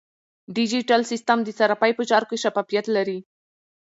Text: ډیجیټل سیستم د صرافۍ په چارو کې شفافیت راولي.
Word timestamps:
ډیجیټل 0.55 1.01
سیستم 1.11 1.37
د 1.43 1.49
صرافۍ 1.57 1.91
په 1.97 2.03
چارو 2.09 2.29
کې 2.29 2.37
شفافیت 2.43 2.85
راولي. 2.93 3.19